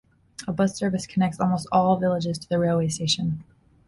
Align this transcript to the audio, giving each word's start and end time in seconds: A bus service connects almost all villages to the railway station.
A 0.47 0.51
bus 0.51 0.75
service 0.75 1.05
connects 1.05 1.39
almost 1.39 1.67
all 1.71 1.97
villages 1.99 2.39
to 2.39 2.49
the 2.49 2.57
railway 2.57 2.87
station. 2.87 3.43